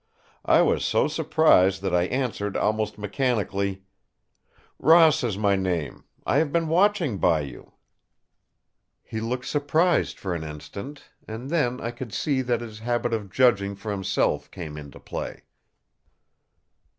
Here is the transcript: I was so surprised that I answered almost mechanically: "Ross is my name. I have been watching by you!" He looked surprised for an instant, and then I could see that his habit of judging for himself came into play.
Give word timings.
I 0.47 0.63
was 0.63 0.83
so 0.83 1.07
surprised 1.07 1.83
that 1.83 1.93
I 1.93 2.05
answered 2.05 2.57
almost 2.57 2.97
mechanically: 2.97 3.83
"Ross 4.79 5.23
is 5.23 5.37
my 5.37 5.55
name. 5.55 6.05
I 6.25 6.37
have 6.37 6.51
been 6.51 6.69
watching 6.69 7.19
by 7.19 7.41
you!" 7.41 7.73
He 9.03 9.21
looked 9.21 9.45
surprised 9.45 10.17
for 10.17 10.33
an 10.33 10.43
instant, 10.43 11.03
and 11.27 11.51
then 11.51 11.79
I 11.79 11.91
could 11.91 12.15
see 12.15 12.41
that 12.41 12.61
his 12.61 12.79
habit 12.79 13.13
of 13.13 13.29
judging 13.29 13.75
for 13.75 13.91
himself 13.91 14.49
came 14.49 14.75
into 14.75 14.99
play. 14.99 15.43